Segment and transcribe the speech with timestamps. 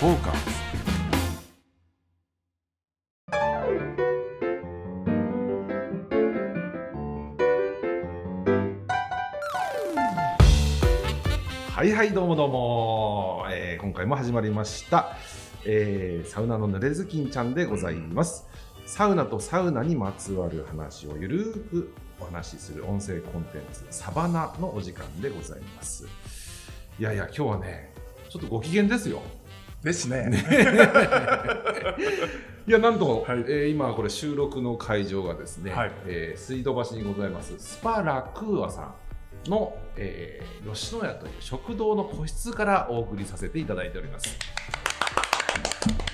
[0.00, 0.60] フォーカス。
[11.76, 15.18] はいはいどうもどうも、えー今回も始まりました、
[15.66, 18.48] えーサウナの濡れずきんちゃんでございます。
[18.86, 26.06] サウナとサウナにまつわる話をゆるーくお話しする音声コンテンツサバナのお時間でございます。
[26.98, 27.92] いやいや今日はね
[28.30, 29.20] ちょっとご機嫌ですよ。
[29.82, 30.30] ですね。
[32.66, 38.94] いやなんと、はいえー今これ収録の会場がですね、はいえー水道橋にございますスパラクーアさ
[39.46, 44.38] んの、えー吉野家という食堂の個室からお送りさせていただいております。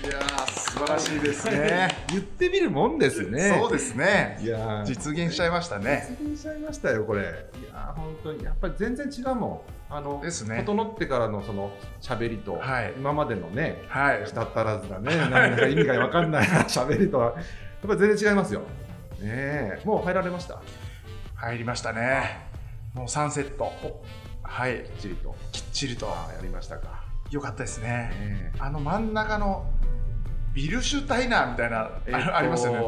[0.06, 1.88] いやー素晴らしいですね。
[2.10, 3.58] 言ってみるもんですね。
[3.60, 4.38] そうですね。
[4.40, 6.06] いやー実現しちゃいましたね。
[6.20, 7.22] 実現しちゃいましたよこれ。
[7.22, 9.92] いやー本当にやっぱり全然違うもん。
[9.92, 10.62] あのですね。
[10.64, 14.24] 整ってからのその喋りと、はい今までのねはい。
[14.28, 17.34] したったらずだね、なんか意味が分かんない 喋りとは、やっ
[17.88, 18.60] ぱり全然違いますよ。
[18.60, 18.64] ね
[19.24, 20.62] え、もう入られました、
[21.34, 22.46] 入りましたね。
[22.94, 23.72] もう3セット。
[24.44, 24.84] はい。
[24.84, 25.34] きっちりと。
[25.50, 26.06] きっちりと。
[26.06, 27.06] やりましたか。
[27.30, 27.88] よかったですね。
[27.88, 29.66] ねあの真ん中の
[30.56, 32.78] ビルシュタイナーみたいな、えあありますよね。
[32.78, 32.84] ね。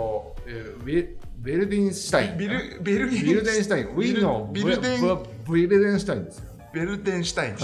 [0.46, 2.38] えーベベルデンシュタイン。
[2.38, 3.86] ビルベルギビルデンシュタイン。
[3.88, 5.00] ウィーンのビルデン
[5.46, 6.44] ブビルデンシュタインですよ。
[6.72, 7.54] ベルデンシュタイン。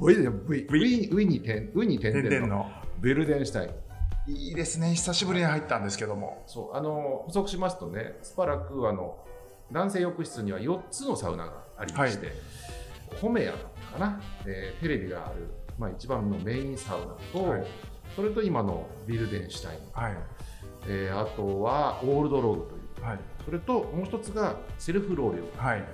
[0.00, 2.70] ウィウィに点ウィに点々の。
[3.00, 4.32] ベルデンシュタイン。
[4.32, 4.94] いいですね。
[4.94, 6.44] 久しぶりに入ったんですけども。
[6.46, 9.18] そうあの補足しますとね、スパラクーアの
[9.72, 12.32] 男性浴室には4つのサウナがありまして、
[13.20, 13.56] ホメアだっ
[13.90, 15.48] たかな、えーテレビがある、
[15.78, 17.66] まあ、一番のメインサウナと、はい
[18.14, 20.16] それと今のビルデンシュタイン、はい。
[20.86, 23.18] えーあとはオールドローグという、はい。
[23.44, 25.84] それともう一つがセルフロールがはい。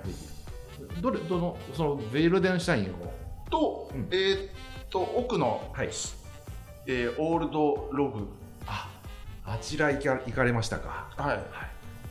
[1.01, 3.13] どれどのそのビルデンシュタインを、
[3.49, 4.49] と、うんえーっ
[4.89, 5.87] と、奥の、はい、
[6.87, 8.27] えーオールドログ。
[8.65, 8.89] あ
[9.45, 11.09] あちら行か行かれましたか。
[11.17, 11.37] はい。
[11.37, 11.41] っ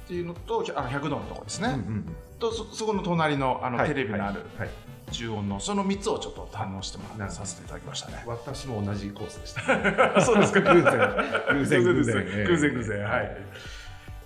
[0.09, 1.69] ていうのと、あの100度のところですね。
[1.69, 4.71] うんうんとそ、そこの隣のあの、はいテレビのあるはいはい
[5.11, 8.23] 重音の、その3つをちょっと堪能してもらさせていただきましたね。
[8.27, 10.61] 私も同じコースでした、 そうですか。
[10.61, 10.93] 偶然。
[11.53, 11.83] 偶然。
[11.83, 12.75] 偶然偶然。
[12.75, 13.37] 偶然はい。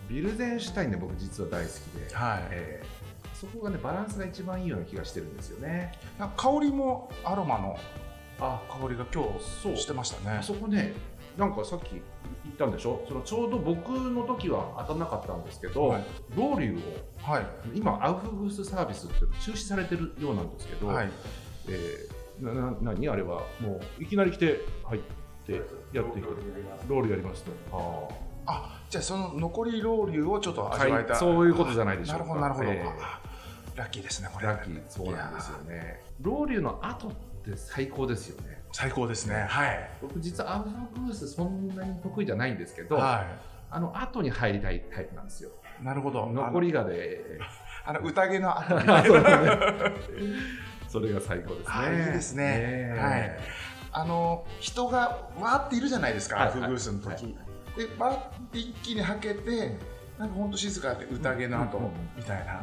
[0.09, 1.75] ビルデンシュタインね僕実は大好き
[2.11, 2.43] で、はい。
[2.51, 3.03] えー
[3.43, 5.91] そこがねバランスが一番いいような気がしてるんですよね。
[6.37, 7.77] 香りもアロマの
[8.39, 9.75] あ香りが今そう。
[9.75, 10.37] 日してましたね。
[10.39, 10.43] あ。
[10.45, 10.93] そこね
[11.37, 12.01] なんかさっき
[12.57, 13.05] たんでしょ？
[13.09, 16.05] そのちょうど僕の時は当たらなかったんですけど、はい。
[16.37, 16.81] ロウリュを
[17.23, 17.47] はい。
[17.75, 21.11] 今アウフグースサービスっていうの中止されてるようなんですけど、はい。
[21.69, 23.09] えーなな何？
[23.09, 25.01] あれはもういきなり来て入っ
[25.47, 25.53] て
[25.93, 26.37] やっていく。
[26.89, 28.09] ロウリュやりますとあ
[28.47, 31.15] あ、じゃあその残りロウリュをちょっとあ味わえた。
[31.15, 32.35] そういうことじゃないでしょうか。
[32.41, 32.91] なるほど、なるほど。
[32.93, 33.03] えー。
[33.03, 33.21] あ
[33.77, 34.47] ラッキーですね、これ。
[34.47, 34.83] ラッキー。
[34.89, 36.01] そうなんですよね。
[36.21, 37.11] ロウリュの後っ
[37.45, 39.47] て最高ですよね最高ですね。
[39.49, 39.91] はい。
[40.01, 40.63] 僕実はアウ
[40.95, 43.27] フグースそんなに得意じゃないんですけど、は
[43.71, 45.51] あの後に入りたいタイプなんですよ。
[45.81, 45.85] い。
[45.85, 46.27] なるほど。
[46.27, 47.39] 残りがで、
[47.85, 49.29] あの、宴の後にそうね
[50.89, 51.67] それが最高ですね。
[51.69, 52.43] あいいですね。
[52.57, 52.99] え。
[52.99, 53.39] はい。
[53.95, 57.35] あの人がわーっているじゃないですか、はいフグースの時、はい
[57.77, 58.21] でバーっ
[58.53, 59.79] て一気にはけて
[60.19, 62.61] なんかほんと静かで宴の後うんうんみたいな、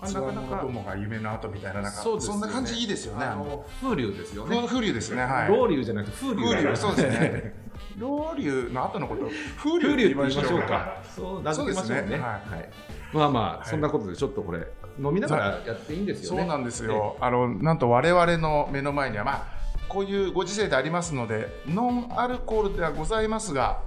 [0.00, 0.56] なかなか。
[0.56, 2.38] のどもが夢の後みたいななんかそうですよね。
[2.38, 3.24] んな感じいいですよね。
[3.24, 4.64] あの風流ですよね。
[4.66, 5.22] 風流ですね。
[5.22, 5.48] はい。
[5.48, 7.54] ロウリュじゃなくて風流風流そうですね。
[7.98, 11.02] ロウリュの後のこと風流って言いましょうか。
[11.04, 12.02] そう名付けましょうね。
[12.02, 12.18] そうですね。
[12.18, 12.60] ははい。
[12.60, 14.66] いまあまあ、はいそんなことでちょっとこれ
[15.00, 16.40] 飲みながらやっていいんですよね。
[16.40, 19.46] そうなんですよ、あのなんと我々の目の前にはまあ
[19.88, 23.80] こういうご時世でありますのでノンアルコールではございますが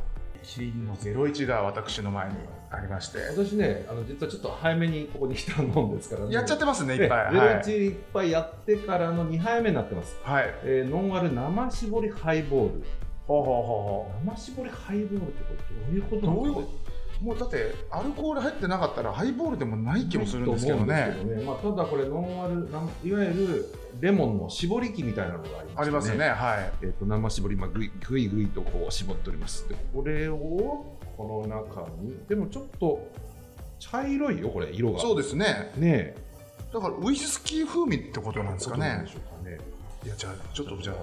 [0.44, 2.36] キリンの01が私の前に
[2.70, 3.20] ありまして。
[3.36, 6.34] 私ねあの実はちょっと早めにここに来たもんですからね。
[6.36, 7.34] やっちゃってますねいっぱい。
[7.34, 10.54] ゼはいっぱいやってからの2杯目になってます、はい。
[10.64, 12.84] えーノンアル生搾りハイボール。
[13.28, 16.81] ほうほうほ生搾りハイボールってこれどういうことどういうこなんですか？
[16.81, 16.81] う
[17.22, 21.16] もうだってアルコール入ってなかったらハイボールでもない気もするんですけどね。
[21.24, 22.68] ねまあ、ただこれノンアル
[23.08, 23.66] いわゆる
[24.00, 26.74] レモンの搾り器みたいなのがありまして、ありますねはい。
[26.82, 29.70] えー、と生搾り、まあ、ぐいぐいぐいとこう絞っております。
[29.70, 33.08] でこれをこの中にでもちょっと
[33.78, 35.00] 茶色いよこれ色が。
[35.00, 35.72] そうですね。
[35.78, 36.18] ねえ。
[36.74, 39.06] だからウイスキー風味ってことなんですかね。
[40.04, 40.96] いやじゃあちょっとじゃあ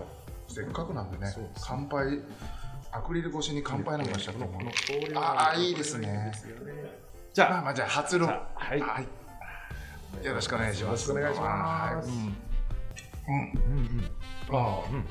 [0.49, 1.32] せっかくなんでね。
[1.61, 2.21] 乾杯
[2.99, 6.33] アクリル越しに乾杯なんかしちゃってもこの香りあいいですね
[7.33, 8.43] じゃあまあまあじゃあ初露は
[8.75, 12.17] いよろしくお願いしますよろしくお願いしますはい
[13.29, 13.79] うんうん
[14.49, 15.05] うんああうん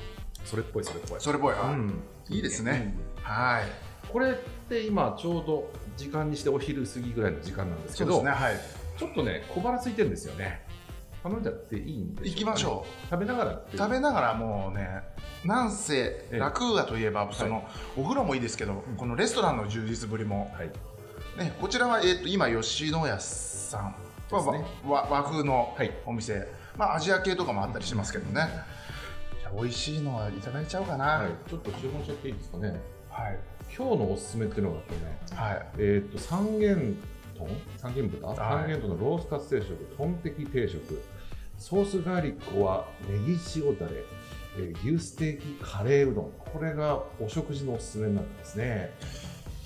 [0.44, 4.34] それっぽいそれっぽいそれっぽいいうんいいですねはいこれっ
[4.68, 8.56] て今ちょうど時間にしてお昼過ぎぐらいの時間なんですけどねはい
[8.98, 10.60] ちょっとね小腹空いてるんですよね
[11.22, 13.10] 頼んじゃっていいんで行きましょう。
[13.10, 15.02] 食べながら食べながらもうね
[15.44, 16.38] なんせええ。
[16.38, 17.66] ラクーアといえばその、
[17.96, 20.70] お風呂もいいですけど、このレストランの充実ぶりも、はい。
[21.38, 23.94] ね、こちらは、えー、と今吉野家さん、
[24.30, 24.64] ね。
[24.86, 25.92] わ和風のはい。
[26.06, 28.48] お店、まあ、アジア系とかもあったりしますけどね、
[29.40, 31.28] じゃあ美味しいのはいただいちゃおうかな。
[31.48, 32.80] ちょっと注文しちゃっていいですかね。
[33.10, 33.38] はい。
[33.76, 35.18] 今日のおすすめっていうのがあってね。
[35.34, 35.66] はい。
[35.78, 36.96] えっ、と三元
[37.38, 38.36] 豚三元豚、はい。
[38.36, 41.00] 三元豚のロースカツ定食トンテキ定食。
[41.58, 44.02] ソースガーリックはネギ塩だれ、
[44.58, 46.32] えー牛ステーキカレーうどん。
[46.52, 48.90] これがお食事のおすすめになってますね。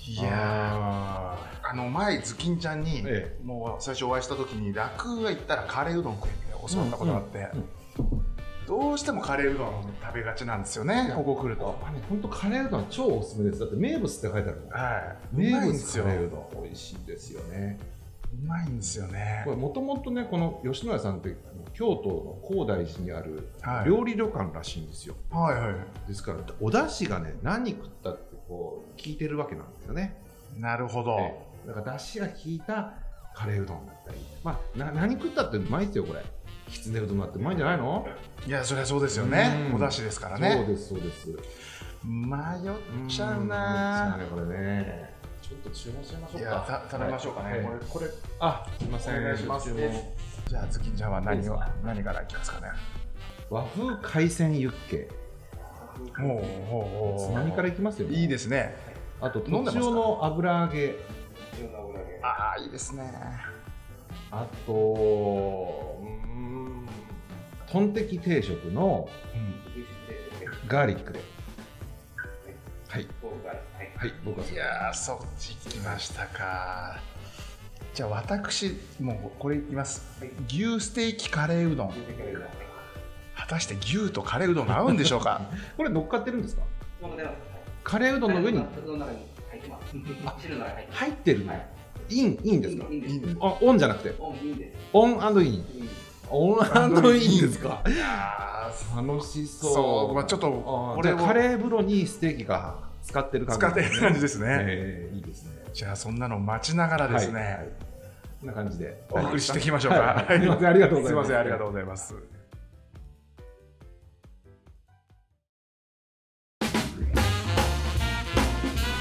[0.07, 1.69] いやー。
[1.69, 8.32] あの前ズキンちゃんに、えもう最初お会いした時にラクーア行ったらカレーうどん食えって教わったことがあって、うんうん
[8.67, 11.77] どうしてもカレーうどん食べがちなんですよねここ来ると。
[12.09, 13.59] 本当カレーうどんは超おすすめです。
[13.59, 14.69] だって名物って書いてあるもん。
[14.69, 17.77] はい、う名物カレーうどん美味しいんですよね。
[18.33, 19.41] うまいんですよね。
[19.45, 21.35] これもともとねこの吉野家さんって
[21.73, 23.89] 京都の高大寺にあるはい。
[23.89, 25.75] 料理旅館らしいんですよ、はいはい。
[26.07, 30.15] ですからお出汁がね何食ったってこう効いてるわけなんですよね。
[30.57, 31.67] なるほど、ええ。
[31.67, 32.93] だから出汁が効いた
[33.35, 34.17] カレーうどんだったり。
[34.43, 36.23] まあな何食ったってうまいですよこれ
[36.69, 38.07] きつねうどんだってうまいんじゃないの？
[38.47, 39.69] いやそりゃそうですよね。
[39.71, 39.75] うん。
[39.75, 41.27] お出汁ですからそうねですそうです。
[42.03, 45.13] 迷っちゃううなんねこれね。
[45.41, 46.51] ちょっと注文しましょいうか。
[46.51, 47.61] やた食べましょうかね、はい。
[47.63, 48.07] これこれ。
[48.39, 49.19] あすいません。
[49.19, 49.73] お願いします
[50.47, 52.67] じゃあズキンちゃんは何を何からいきますかね。
[53.49, 55.09] 和風海鮮ユッケ。
[56.17, 56.27] ほう
[56.67, 58.75] ほうほう何からいきますよいいですね。
[59.21, 59.79] あと飲んでますか？
[59.79, 60.95] とちおの油揚げ。
[62.23, 63.03] ああいいですね
[64.35, 66.87] あとうーん
[67.71, 69.07] トンテキ定食の
[70.67, 71.19] ガーリックで。
[72.89, 73.07] はい。
[73.95, 74.13] はい。
[74.25, 76.99] 僕はそいれやーそっち来ましたか。
[77.93, 80.03] じゃあ私もうこれいきます。
[80.47, 81.93] 牛ステーキカレーうどん。
[83.35, 85.41] 果たして牛とカレーうどんが合うんでしょうか？
[85.77, 86.63] これ乗っかってるんですか？
[87.83, 88.57] カレーうどんの上に。
[88.59, 88.65] の
[88.97, 89.17] 中に
[90.89, 91.57] 入ってるのい
[92.09, 92.85] いんいいんですか？
[93.41, 94.15] あオンじゃなくて？
[94.19, 94.77] オンいいんです。
[94.93, 95.65] オンイン。
[96.29, 96.65] オン
[97.19, 97.83] インですか？
[97.87, 99.73] いやー楽しそう。
[99.73, 105.51] そうまあちょっとあこれカレー風呂にステーキが使ってる感じ使ってる感じですね、 ええいいですね。
[105.73, 107.51] じゃあそんなの待ちながらですね、はい。
[107.51, 107.57] はい。
[108.39, 109.03] こんな感じで。
[109.11, 110.39] お送りしていきましょうか、はい。
[110.39, 110.47] すい。
[110.47, 111.27] ませんありがとうございます。
[111.27, 112.15] すいませんありがとうございます。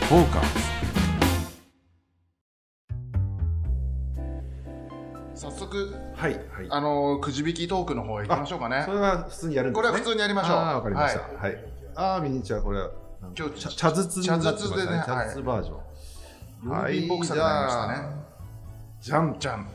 [0.09, 0.62] フォーカス
[5.73, 6.43] 速はいはい。
[6.71, 8.83] あのくじ引きトークの方へ行きましょうかね。
[8.87, 9.89] それは普通にやるんですね。
[9.89, 10.57] これは普通にやりましょう。
[10.57, 11.21] あーわかりました。
[11.21, 11.57] ははい。
[11.95, 12.91] ああミニチュアこれは。
[13.39, 14.53] 今日茶茶筒になってね。
[14.53, 15.79] 茶筒バージョン。
[16.71, 18.23] 郵便ボックスになりましたね。
[19.01, 19.37] じゃん。
[19.39, 19.69] じゃん。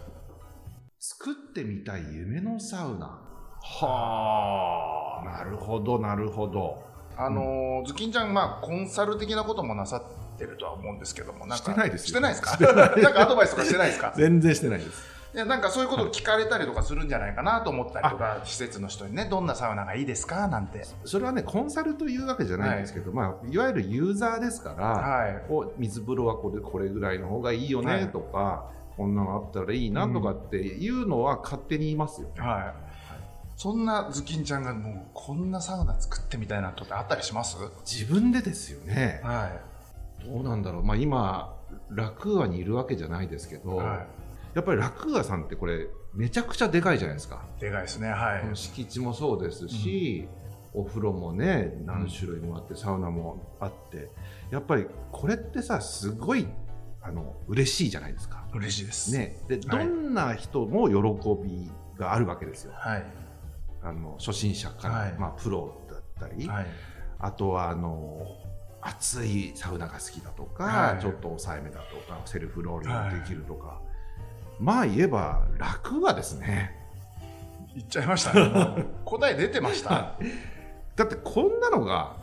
[1.00, 3.20] 作ってみたい夢のサウナ。
[3.62, 5.26] はあ。
[5.26, 6.84] なるほどなるほど。
[7.18, 12.08] あのーズキンちゃん、まあ、コンサル的なこともなさってるとは思うんですけども、なんかしてないですよ。
[12.10, 12.58] してないですか？
[13.02, 14.14] なんかアドバイスとかしてないですか？
[14.16, 20.84] 全然してないですいやなんかそういうことを聞かれたりとかするんじゃないかなと思ったりとか、施設の人にね、どんなサウナがいいですかなんて。
[21.06, 23.14] それはねコンサルというわけじゃないんですけど、い。
[23.14, 25.44] まあ、いわゆるユーザーですから、はい。
[25.48, 28.08] お水風呂はこれこれぐらいの方がいいよねはい。
[28.10, 32.74] とか、こんなのあったらいいなとかっていうのは勝手に言いますよね、はい。
[33.58, 37.58] そんなズキンちゃんがもうこんなサウナ作ってみたいなとかあったりします？
[37.86, 39.22] 自分でですよね。
[39.24, 39.52] は
[40.26, 41.54] どうなんだろう、まあ、今
[41.92, 43.60] ラクーアにいるわけじゃないですけい。
[43.60, 44.04] ど、は
[44.58, 47.62] やっぱりラクーアさんってこれめちゃくちゃでかいじゃないですか、い。
[47.62, 48.10] でかいですね。
[48.10, 48.50] はい。
[48.56, 50.28] 敷地もそうですし、
[50.74, 54.10] お風呂もね何種類もあって、サウナもあって
[54.50, 56.48] やっぱりこれってさすごい
[57.04, 58.48] あの嬉しいじゃないですか。
[58.52, 59.14] 嬉しいです。。
[59.14, 60.96] ね、でどはいんな人も喜
[61.44, 62.74] びがあるわけですよ。
[62.76, 63.06] はい。
[63.84, 66.66] あの初心者から、はいまあ、プロだったり、はい。
[67.20, 68.26] あとはあの
[68.82, 73.82] 暑いサウナが好きだとか、はいちょっと抑えめだとかセルフローリングできるとか、
[74.60, 76.76] まあ言えば楽はですね。
[77.76, 78.86] 言っちゃいましたね。
[79.06, 80.16] 答え出てました。
[80.96, 82.16] だってこんなのが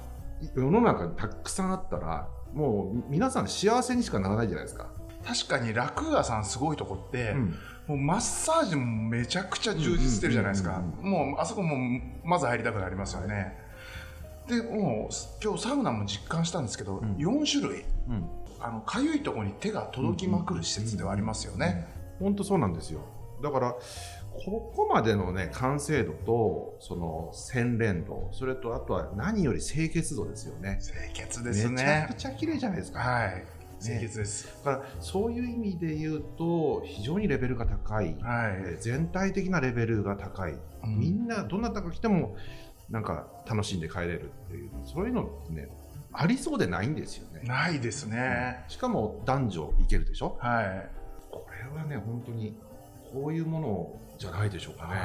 [0.55, 4.87] 世の中にたくさんあったらもう皆さん幸せにしかならないじゃないですか。
[5.25, 7.55] 確かにラクーアさんすごいとこって、うん。
[7.87, 10.83] もうマッサージもめちゃくちゃ充実してるじゃないですか。
[11.01, 11.77] もうあそこも
[12.25, 13.57] まず入りたくなりますよね。
[14.49, 17.17] でもう今日サウナも実感したんですけど、ん。
[17.17, 17.85] 4種類。
[18.09, 18.29] うん。
[18.61, 21.87] あのかゆいところに手が届きまくる施設ではありますよね、
[22.21, 23.01] 本当そうなんですよ。
[23.43, 23.75] だから
[24.33, 30.81] ここまでのね完成度とその洗練度それとあとは何より清潔度ですよね。
[30.83, 32.99] 清潔ですめちゃねくちゃ綺麗じゃないですか。
[33.01, 33.45] はい。
[33.81, 34.49] 清潔です。
[34.65, 38.17] だからそういう意味で言うと非常にレベルが高い、はい。
[38.21, 40.99] えー全体的なレベルが高い、うん。
[40.99, 42.37] みんなどなたが来ても
[42.91, 45.69] なんか楽しんで帰れるっていうそういうのってね
[46.13, 47.43] ありそうでないんですよね。
[47.45, 48.65] ないですね。
[48.69, 50.39] しかも男女いけるでしょ？
[50.41, 50.91] はい。
[51.75, 52.55] これはね本当に
[53.13, 54.95] こういうものじゃないでしょうかね。
[54.95, 55.01] はい。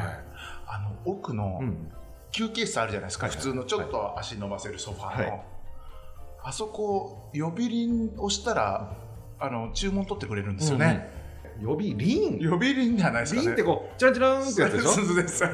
[0.67, 1.91] あの奥のうん、
[2.31, 5.41] 休憩室あるじゃないですか、はい普通のちょっと足伸ばせるソファーの、はい。
[6.43, 8.93] あそこ呼び鈴をしたら
[9.39, 11.09] あの注文取ってくれるんですよね、
[11.59, 12.95] 予備リン呼び鈴。
[12.97, 13.45] じゃないですかね。
[13.47, 14.89] リンってこうチャランチャランってやつでしょ？
[14.91, 15.43] そうです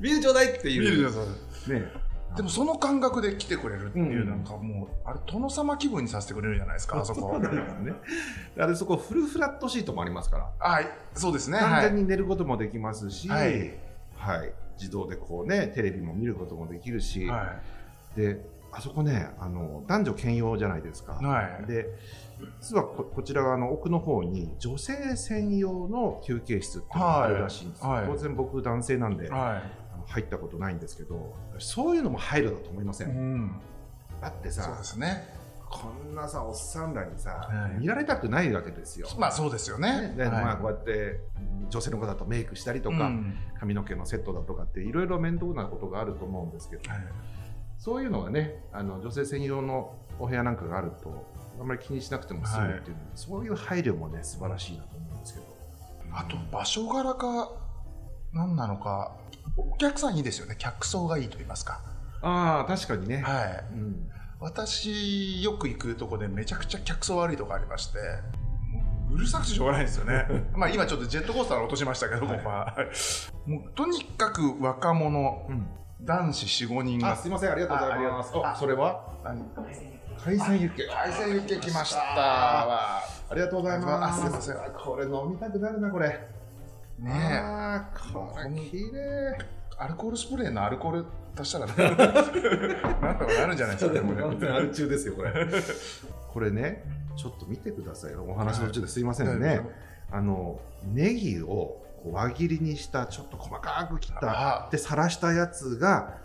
[0.00, 1.10] ビールちょうだいっていう。
[1.68, 1.92] ね
[2.36, 4.44] でもその感覚で来てくれるっていう、うんなん。
[4.44, 7.92] かもうあれ殿様気分にさせてくれるじゃないですかあそこそうなんですね。
[8.58, 11.58] あれそこフルフラットシートもありますから、はいそうですね。
[11.58, 13.74] はい完全に寝ることもできますし、はい。
[14.14, 17.56] はい自動でこうねテレビも見ることもできるし、は
[18.16, 18.40] で
[18.72, 21.18] あそこねあの男女兼用じゃないですか。
[21.20, 21.66] いはい。
[21.66, 21.86] で
[22.60, 28.02] 実はここちら側の奥の方に女性専用の休憩室っていうのがあるらしいんですよ、はい。
[28.02, 28.12] はい。
[28.12, 29.62] 当然僕男性なんで、はあ
[30.00, 33.44] の入ったことないんですけどそういうのも配慮だと思いませ、い、うん。
[33.44, 33.60] ん、
[34.20, 35.40] だってさそうですね。
[35.70, 39.08] こんなさおっさんらにさ、はい見られたくないわけですよ。
[39.16, 40.14] まあそうですよね。
[40.16, 40.32] ではい。
[40.32, 41.20] まあ、こうやって
[41.68, 43.36] 女性の方だとメイクしたりとか、うん。
[43.58, 47.04] 髪の毛のセットだとかっていろいろ面倒なことがあると思うんですけどはい。
[47.78, 51.26] そういうのがねあの女性専用のお部屋なんかがあると
[51.58, 55.46] あんまり気にしなくても済むっていう、そういう配慮もね素晴らしいなと思うんですけど。
[56.12, 57.52] あと場所柄か
[58.32, 59.16] 何なのか
[59.56, 60.56] お客さんいいですよね。
[60.58, 61.80] 客層がいいと言いますか。
[62.22, 63.64] ああ確かにね、はい。
[63.74, 67.98] うん、私よく行くとこでめちゃくちゃ客層悪いとこありまして
[68.72, 70.26] もううるさくてしょうがないんですよね。
[70.54, 72.44] まあ今ちょっとジェットコースター落としましたけども、はい。
[72.44, 72.76] まあ、
[73.46, 75.66] もうとにかく若者うん、
[76.02, 77.52] 男子45人があすいません。
[77.52, 78.32] ありがとうございます。
[78.36, 79.02] ああそれは？
[80.22, 80.86] 海鮮ユッケ。
[80.86, 82.00] 海鮮ユッケ来ました。
[82.00, 84.20] あわりがとうございます。
[84.20, 84.26] あす。
[84.28, 84.56] いません。
[84.74, 86.39] これ飲みたくなるなこれ
[87.00, 91.06] ねあーこれきれいえアルコールスプレーのアルコール
[91.38, 94.48] 足したら なんとかなるんじゃないですかねこれ。
[94.48, 95.32] アル中ですよこれ。
[96.28, 96.84] これね
[97.16, 99.60] ちょっと見てくださいお話の途中ですいませんね、
[100.10, 106.18] あのネギを輪切りにしたちょっと細かく切ったあでさらしたやつが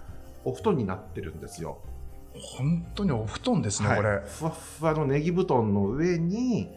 [0.44, 1.80] お布団になってるんですよ、
[2.34, 3.98] 本当にお布団ですね、はい。
[3.98, 4.22] これ。
[4.26, 6.76] ふわっふわのネギ布団の上に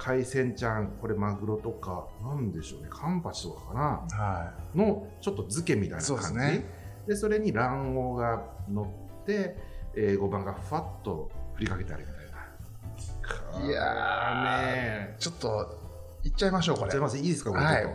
[0.00, 2.88] 海鮮ちゃんこれマグロとかなんでしょうね。
[2.88, 3.80] カンパチとかかな。
[4.10, 6.64] はのちょっと漬けみたいな感じですね。
[7.06, 8.90] でそれに卵黄が乗
[9.22, 9.58] って、
[9.94, 13.66] えー、5番がふわっと振りかけてあるみたいな。
[13.66, 15.78] いやーねいちょっと
[16.22, 16.90] 行っちゃいましょうこれ。
[16.90, 17.62] じゃあまずいいですか、これ。
[17.62, 17.86] はい。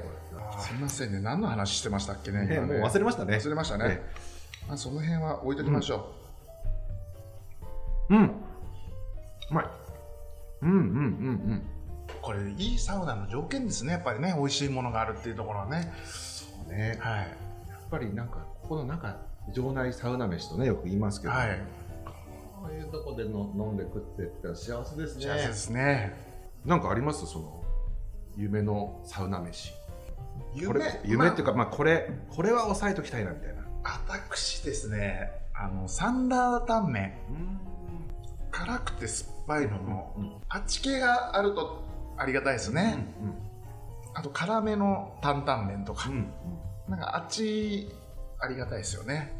[0.59, 1.19] すみませんね。
[1.21, 3.37] 何の話してましたっけねねもう忘れましたね。
[3.37, 4.01] 忘れましたね、
[4.67, 6.13] まあ、その辺は置いときましょ
[8.09, 8.15] う。
[8.15, 8.25] ん。
[8.25, 8.31] う
[9.49, 9.65] まい。
[10.61, 10.83] うんうんうん
[11.53, 11.74] う、
[12.25, 13.93] これいいサウナの条件ですね。
[13.93, 15.93] やっぱりね美味しいものがあるっていうところはね。
[16.67, 16.75] うん。
[16.75, 17.19] ね、はい。
[17.19, 19.15] やっぱりなんか、ここの中、
[19.53, 21.61] 場内サウナ飯とね、よく言いますけど、はい。
[22.59, 25.25] こういうとこでの飲んで食ってって幸せですね。
[25.25, 26.17] 幸せですね。
[26.65, 27.27] なんかあります？
[27.27, 27.63] その、
[28.35, 29.71] 夢のサウナ飯。
[30.65, 33.61] これ夢夢っていうか、か、まあ、これ、これは押さえときたいなみたいな。
[33.61, 37.59] まあ私ですねあのサンラータンメン。
[38.51, 41.84] 辛くて酸っぱいのの、うんあっち系があると
[42.17, 43.05] ありがたいですね、
[44.13, 46.15] あと辛めの担々麺とか、うん。
[46.15, 46.31] うん
[46.87, 47.89] なんかあっち
[48.39, 49.33] ありがたいですよね。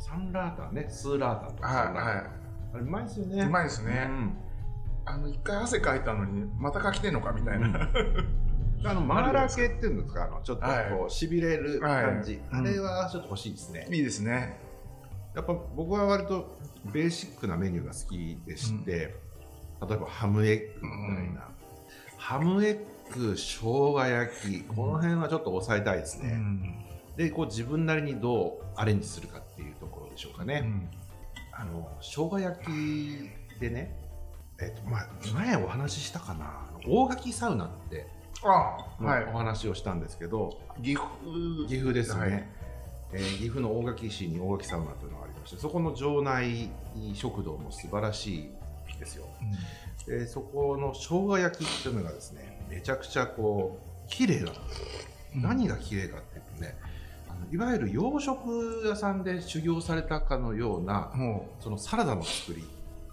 [0.00, 1.68] サンラータンね、スーラータンとか。
[1.68, 2.24] はいはい。
[2.74, 3.44] あれうまいですよね。
[3.44, 4.36] うまいですね、うん。
[5.04, 7.88] あの一回汗かいたのにまたかきてんのかみたいな、
[8.84, 12.60] あのマーラ系っていうんですか、あのちょっとはいこうしびれる感じ、はい。
[12.60, 13.86] あれはちょっと欲しいですね。
[13.90, 14.58] いいですね。
[15.34, 16.58] やっぱ僕は割と
[16.92, 19.14] ベーシックなメニューが好きでして、
[19.86, 21.48] 例えばハムエッグみたいな、
[22.22, 22.70] ハムエ
[23.10, 26.30] ッグ、生姜焼き、この辺はちょっと抑えたいですね。
[26.34, 26.74] うん。
[27.16, 30.62] で、こう自分なりにどうアレンジするかっていうところでしょうかね。
[30.64, 30.88] うん。
[31.50, 33.96] あの生姜焼きでね、
[34.60, 38.06] えっとまあ、前お話ししたかな、大垣サウナって
[39.34, 41.08] お話をしたんですけど、岐阜。
[41.68, 42.48] 岐阜ですね、はい。
[43.14, 46.70] えー岐阜の大垣市に大垣サウナというのがありましてそこの場内
[47.12, 49.26] 食堂も素晴らしいですよ
[50.06, 54.60] でそこの生姜焼きっていうのがですねめちゃくちゃこう綺麗なんですよ、
[55.36, 55.42] うん。
[55.42, 56.76] 何が綺麗かっていうとね
[57.28, 62.62] あのいわゆる洋食屋さんで修行されたかのようなもそのサラダの作り。
[62.62, 62.64] う、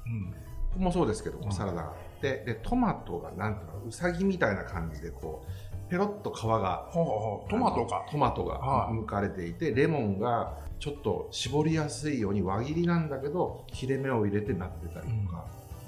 [0.05, 0.31] うん。
[0.31, 1.51] ここもそうですけどうん。
[1.51, 8.93] サラダがあってでトマトがなんていうのうさぎみたいな感じでこうペロッと皮がトマトかトマトがはい。
[8.93, 15.46] 剥かれていて、レモンがちょっと絞りやすいように輪切りなんだけど切れ目を入れてなってたりとか、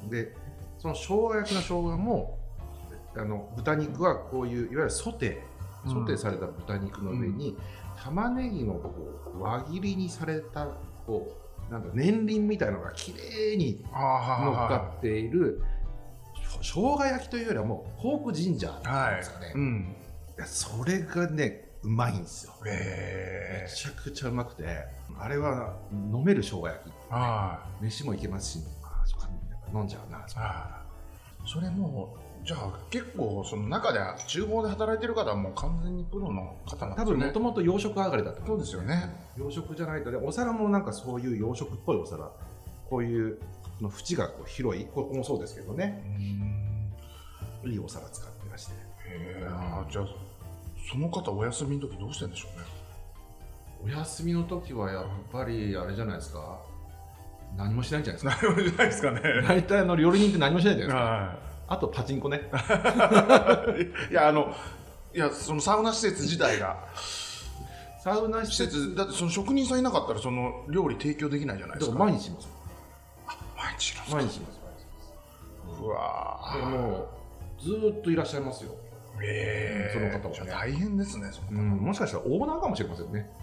[0.09, 0.33] で
[0.81, 2.39] その生姜焼きの生姜も
[3.15, 5.89] あの豚肉はこういういわゆるソテー。
[5.89, 7.57] ソテーされた豚肉の上に、
[7.97, 8.93] 玉ねぎのこ
[9.35, 10.67] う輪切りにされた
[11.07, 11.35] こ
[11.69, 15.63] うなんか年輪みたいなのが綺麗に乗っかっている
[16.61, 19.95] 生姜焼きというよりはもうポークジンジャーなんですかね、うん。
[20.37, 22.53] いやそれがねうまいんですよ。
[22.63, 24.65] めええちゃくちゃうまくて
[25.17, 26.93] あれは飲める生姜焼き。
[27.09, 28.59] あ飯もいけますし。
[28.59, 28.80] あそっか
[29.73, 30.25] 飲んじゃうな。
[30.35, 30.81] あ
[31.45, 37.17] それもうじゃあ結構その中では厨房で働いてる方はもう完全にプロの方なんですよね。
[37.17, 39.09] 多分もともと洋食上がりだったそうですよね。
[39.37, 42.31] 洋食じゃないとねお皿もなんかそういう洋食っぽいお皿
[42.89, 46.03] こういうこの縁がこう広いここもそうですけどね。
[47.63, 47.71] うん。
[47.71, 48.73] いいお皿使ってらして。
[48.73, 48.77] へ
[49.41, 49.47] え。
[49.47, 50.05] あじゃあ
[50.91, 52.65] その方お休みの時どうしてんでしょうね。
[53.83, 56.59] お休みの時はやっぱりあれじゃないですか
[57.57, 58.47] 何もしないんじゃないですか。
[58.47, 59.21] 何もじゃないですかね。
[59.47, 61.03] 大体あの料理人って何もしないじゃないですか。
[61.03, 61.35] は
[61.67, 62.41] あとパチンコね。
[64.09, 64.53] い いやあの
[65.13, 66.77] いやそのサウナ施設自体が。
[68.03, 68.81] サウナ施施設。
[68.85, 71.97] 設だってその職人さんいなかったらその料理提供できないじゃないですか。
[71.97, 72.49] ら毎日します
[73.55, 74.61] 毎日の毎日します
[75.81, 77.07] うわでも
[77.59, 78.75] うずーっといらっしゃいますよ、
[79.23, 80.51] ええその方はね。
[80.51, 83.29] 大変ですねそのうん、もしかしたらオーナーかもしれませんね。
[83.39, 83.40] あ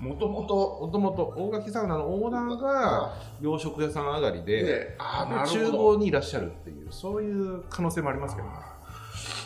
[0.00, 4.96] もともともともと大垣サウナのオーナーが洋食屋さん上がりで
[5.46, 8.48] 厨房にいらっしゃるっていうそういう可能性もありますけど。
[8.48, 8.54] ね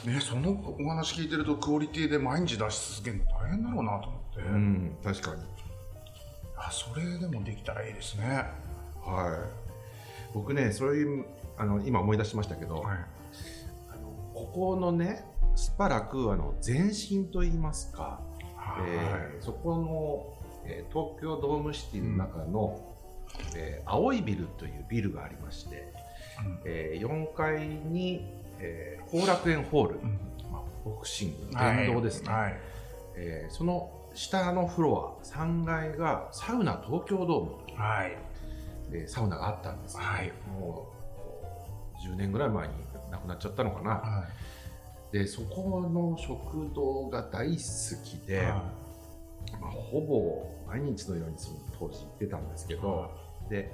[0.04, 5.42] ねそのお話聞いてるとクオリティで毎日出し続けるの大変だろうなと思って、うん確かに。
[6.56, 8.44] あそれでもできたらいいですね。
[9.04, 10.34] はい。
[10.34, 11.24] 僕ねそういう
[11.56, 12.96] あの今思い出しましたけど、はい。
[13.90, 18.20] あのここのねスパラクーアの前身といいますか、
[18.86, 22.80] えーそこの、えー東京ドームシティの中の、
[23.56, 25.92] えー青いビルというビルがありまして、
[26.44, 26.60] うん。
[26.64, 28.26] え4階に
[28.58, 30.18] えー後、楽園ホール、うん。
[30.52, 32.60] まあ、ボクシングのはい殿堂ですね、はい。
[33.16, 38.04] えーその下のフロア3階がサウナ東京ドームという、は
[39.06, 39.96] サウナがあったんです。
[39.96, 40.32] けど、はい。
[40.60, 41.02] もう
[42.06, 42.74] 10年ぐらい前に
[43.10, 44.26] 亡くなっちゃったのかな、は
[45.12, 48.64] でそこの食堂が大好きいで、は
[49.60, 53.10] まあ、ほぼ毎日のようにその当時行ってたんですけど、
[53.48, 53.72] で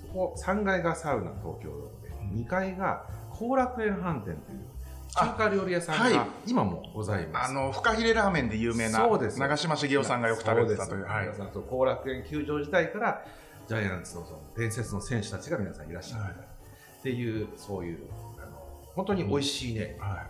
[0.00, 2.44] そこ3階がサウナ東京ドームで、うん。
[2.44, 4.70] 2階が後楽園飯店という
[5.14, 6.12] 中華料理屋さんはい。
[6.12, 7.50] が今もございます。
[7.50, 13.24] あのフカヒレラーメンで有名な長嶋茂雄さんがよく食べてたという皆さんと後楽園球場時代から
[13.68, 16.32] ジャイアンツのその伝説の選手たちが皆さんいらっしゃる、はい。
[16.32, 18.00] っていうそういう
[18.38, 18.60] あの
[18.94, 20.26] 本当に美味しいね、は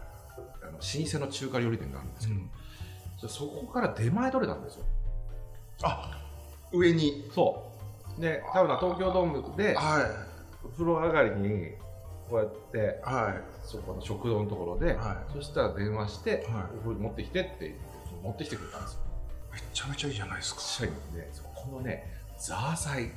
[0.63, 2.41] あの老舗の中華料理店があるんですいけど、
[3.29, 4.85] そこから出前取れたんですよ。
[5.83, 6.23] あ
[6.73, 7.31] 上に。
[7.35, 7.67] そ
[8.19, 8.21] う。
[8.21, 10.05] でサウナ東京ドームでは
[10.73, 11.73] 風呂上がりに
[12.29, 13.43] こうやっていはい。
[13.63, 17.79] そこの食堂のところで、はそしたら電話して、はお風呂に持ってきてって言って
[18.23, 19.01] 持ってきてくれたんですよ。
[19.53, 20.61] めちゃめちゃいいじゃないですか。
[20.61, 22.07] 社員でそこのね
[22.39, 23.11] ザーサイ。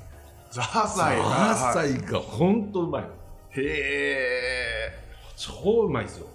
[0.52, 1.18] ザーサイ。
[1.18, 1.94] ザーサはい。
[1.94, 3.08] イが本当うまいの。
[3.52, 4.92] へえ
[5.36, 6.28] 超うまいですよ。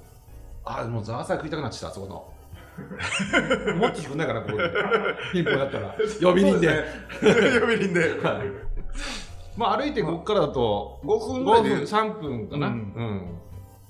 [0.65, 2.33] あもうザーサイ食いたくなっちゃったあそこの
[3.79, 4.59] 持ってきてくんないかなここに。
[5.33, 5.95] ピンポったら。
[6.21, 6.85] 呼び人で。
[7.61, 8.21] 呼び人で。
[8.23, 8.49] はい。
[9.57, 11.83] まあ歩いてここからだと5分ぐら5分いで。
[11.83, 12.69] 3分かな。
[12.69, 12.77] ううん。
[12.77, 13.41] ん、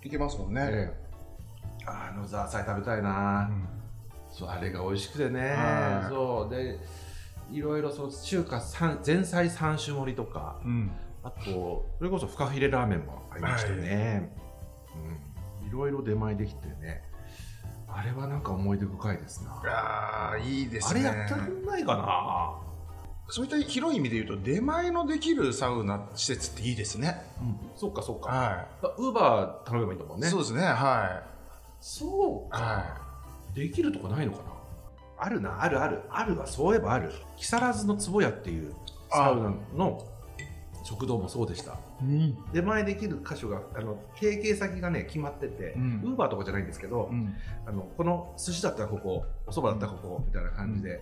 [0.03, 1.85] いけますもんね、ええ。
[1.87, 3.51] あのザーサイ食べたいな、
[4.31, 5.40] そうあれが美味しくてね。
[5.40, 6.09] はい。
[6.09, 6.55] そう。
[6.55, 6.79] で
[7.51, 10.61] いろいろその中華三前菜三種盛りとか。
[10.64, 10.90] うん。
[11.22, 14.31] あとそれこそフカヒレラーメンもありましたね、
[15.62, 17.03] うん、いろいろ出前できてね
[17.90, 19.62] あれはなんか思い出深いですな。
[19.64, 21.09] あーいいですね。
[21.09, 22.55] あれやってくんないかな、
[23.29, 27.22] そういった広い意味で言うと出前のできるサウナ施設っていいですね。
[27.40, 28.31] うん、そっかそっか。
[28.31, 28.66] は
[28.98, 30.29] ウーバー頼めばいいんだもんい、ね。
[30.29, 31.22] そうですねは
[31.81, 32.62] そうか、い。
[32.62, 32.98] は
[33.55, 34.44] できるとこないのかな。
[35.20, 35.62] あるな。
[35.62, 36.03] あるある。
[36.11, 37.12] あるわそういえばある。
[37.37, 38.72] 木更津の坪屋っていう
[39.11, 40.07] サウナの
[40.85, 41.72] 食堂もそうでした。
[41.72, 42.38] い、うん。
[42.52, 46.00] 出前できる箇所があの提携先がね決まっててウうん。
[46.14, 47.34] ーバーとかじゃないんですけど、うん、
[47.66, 51.00] あのこの寿司だったらここお蕎麦だったらここみたいな感じで、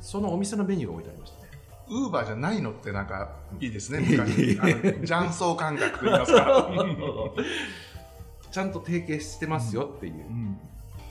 [0.00, 1.50] そのお店のメニューが置いてありましたね。
[1.88, 4.72] ウーバーじゃないのってなんかいいですね、うん昔あの
[5.06, 6.70] 雀荘感覚といいますか、
[8.50, 10.58] ちゃんと提携してますよっていううん。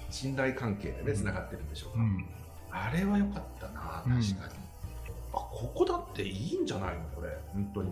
[0.10, 2.26] 信頼関係でねつながってるんでしょうか、うん、
[2.72, 4.22] あれは良かったな確かに、
[5.34, 7.30] あここだっていいんじゃないのこれ。
[7.52, 7.92] 本当に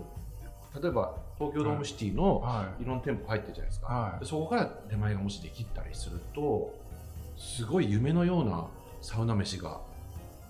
[0.80, 2.86] 例えば東京ドームシティのはい。
[2.86, 4.20] ろんな店舗入ってるじゃないですか、はい。
[4.20, 6.74] でそこから出前がもしできたりすると
[7.38, 8.68] すごい夢のような
[9.02, 9.82] サウナ飯が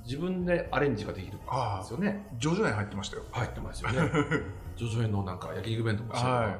[0.06, 1.44] 自分でアレンジができるんで
[1.86, 2.26] すよね。
[2.40, 3.24] ジョジョ園入ってましたよ。
[3.32, 3.98] 入ってますよね。
[4.76, 6.58] ジョジョ園のなんか焼き肉弁当もは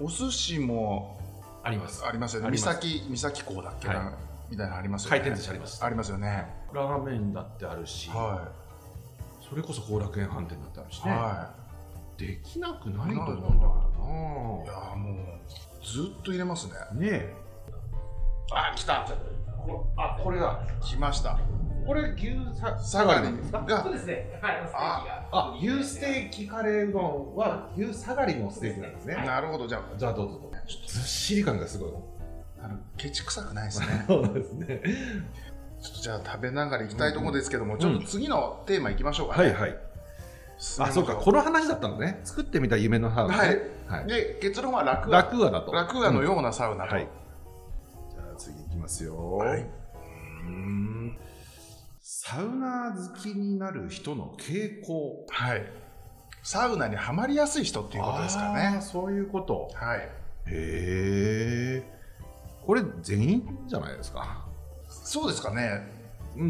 [0.00, 1.18] お寿司も
[1.62, 2.04] あります。
[2.04, 2.50] ありますよね。
[2.50, 4.14] 三崎三崎港だっけな、はい。
[4.50, 5.20] みたいなのありますよね。
[5.20, 5.84] 回転寿司あります。
[5.84, 6.46] ありますよね。
[6.72, 8.48] ラーメンだってあるし、は
[9.40, 11.54] それこそ後楽園飯店だってあるしい、ね、は
[12.16, 13.34] できなくないと思う。
[13.34, 14.66] んだけい、い。
[14.66, 16.74] どやもうずっと入れますね。
[16.74, 17.34] なねえ。
[18.52, 19.06] あ来た。
[19.96, 20.60] あこれだ。
[20.80, 21.38] 来ました。
[21.86, 23.60] これ牛さサガリですか？
[23.60, 24.38] がそうですね。
[24.40, 24.62] はい。
[25.32, 29.14] あ牛ステーキカレーうどんは牛下がりのステーキなんですね。
[29.16, 29.66] なるほど。
[29.66, 30.38] じゃあじゃあどうぞ。
[30.38, 31.90] どうぞずっしり感がすごい。
[32.62, 34.04] あのケチ臭くないですね。
[34.08, 34.80] そうですね。
[35.82, 39.50] ちょっとじゃあ食べながら行きたいところですけども、ちょっと次のテーマ行きましょうか、ね。
[39.50, 39.78] はいはい
[40.78, 41.14] あそうか。
[41.14, 42.20] この話だったのね。
[42.24, 43.38] 作ってみた夢のハウスね。
[43.38, 44.00] はい。
[44.00, 44.06] はい。
[44.06, 45.72] で結論は楽和楽和だと。
[45.72, 46.86] 楽和のようなサウナ。
[46.86, 47.08] と、はい。
[48.10, 49.36] じゃあ次いきますよ。
[49.36, 49.60] はい。
[49.60, 51.18] うーん。
[52.00, 55.26] サウナ好きになる人の傾向。
[55.28, 55.66] はい。
[56.42, 58.78] サウナにはまりやすい人っていうことですかね。
[58.80, 59.70] そういうこと。
[59.74, 59.98] はい。
[59.98, 61.82] へえ
[62.66, 64.46] これ全員じゃないですか。
[64.88, 65.93] そうですかね、うん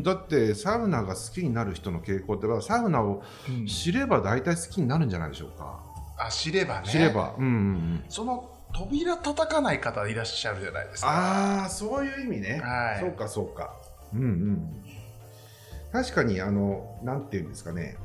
[0.03, 3.67] だってサウナが好きになる人の傾向ってはサウナをうん。
[3.67, 5.81] 知れば大体好きになるんじゃないでしょうか、
[6.19, 6.89] あ知ればね。
[6.89, 7.35] 知れば。
[7.39, 8.05] うんうんうん。
[8.09, 11.09] その扉叩かない方いらっしゃるじゃないですか。
[11.09, 13.01] ああそういう意味ね、はい。
[13.01, 13.75] そうかそうか。
[14.13, 14.85] うんうん。
[15.93, 17.97] 確かにあのなんていうんですかね。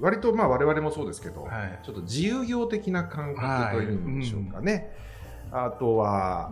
[0.00, 1.80] 割とまあ我々もそうですけど、はい。
[1.84, 4.90] ちょっと自由業的な感覚というんでしょうかね、
[5.52, 6.50] あとは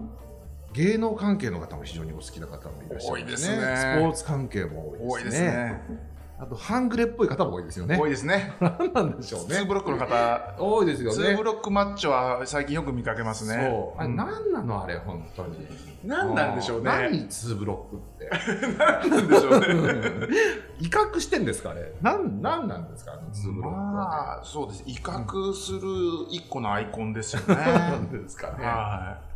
[0.73, 3.57] 芸能関係の方も非常にお好きな方もいらっしゃる多いですね。
[3.57, 5.51] スポーツ関係も多多いでいですすね。
[5.51, 7.97] ねあと半グレっぽい方も多いですよね。
[7.97, 8.53] 多いですね。
[8.61, 10.57] 何なんでしょうツーねブロックの方。
[10.59, 13.69] 多いですよツねーブロックマッチョは最近よく見かけますね。
[13.71, 14.01] そう。
[14.01, 15.69] あれん何なのあれ本当に。
[16.05, 16.91] 何なんでしょうね。
[16.91, 18.75] 何ツーブロックって。
[18.77, 20.37] なんでしょうね。
[20.81, 21.93] 威嚇してんですかあれ。
[22.01, 24.83] なんなんですかあのツーブロックは、まあそうです。
[24.85, 25.81] 威嚇する
[26.29, 27.55] 一個のアイコンですよね。
[27.55, 28.65] なんですかね。
[28.65, 29.32] は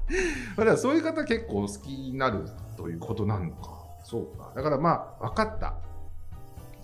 [0.57, 3.77] だからそういう方結構好きになるということなのか。
[4.05, 4.53] そうか。
[4.55, 5.75] だからまあ分かった。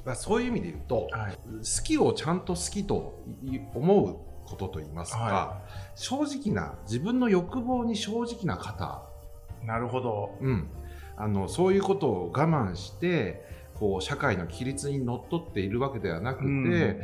[0.05, 1.37] まあそういう意味で言うと、いはい。
[1.37, 5.63] 好きをちゃんと好きとい思うことといいますか、は
[5.95, 9.03] 正直な自分の欲望に正直な方、
[9.65, 10.37] なるほど。
[10.41, 10.69] うん、
[11.17, 13.45] あのそういうことを我慢して
[13.83, 17.03] こう社会の規律にのっとっているわけではなくて、うんうん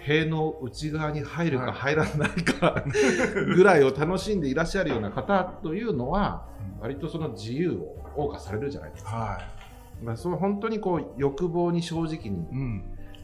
[0.00, 1.74] 塀の内側に入るかはい。
[1.74, 2.84] 入らないか
[3.56, 6.46] ぐらいを楽しんでいらっしゃるような方というのは
[6.80, 9.10] 割とその自由を謳歌されるじゃないですか。
[9.10, 9.38] は
[10.02, 12.82] まあ、そう本当にこう欲望に正直に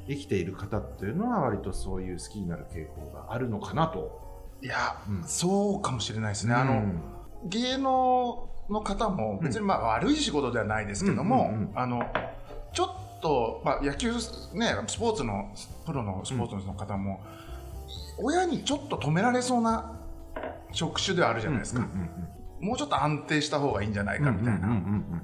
[0.09, 4.49] 生きている方っていうのは割とそういう好きになる傾向があるのかなと。
[4.62, 5.25] いや、うん。
[5.25, 7.01] そうかもしれないですね、あのうん。
[7.45, 11.79] 芸能の方も別にまあ悪い仕事ではないですけども、うんうんうん。
[11.79, 12.03] あの
[12.75, 14.19] ちょっと、まあ、野球、ね、
[14.87, 15.51] スポーツの
[15.87, 17.21] プロのスポーツの方も、
[18.19, 19.99] 親にちょっと止められそうな
[20.73, 22.11] 職種ではあるじゃないですか、うんうん
[22.61, 24.79] もうちょっと安定した方がいいんじゃないうんかみたいな、うんうんう
[25.17, 25.23] ん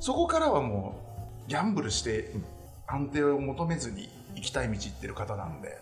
[0.00, 1.00] そこからはも
[1.46, 2.32] うギャンブルして
[2.86, 5.78] 安定を求めずに行きたい道行ってる方なんで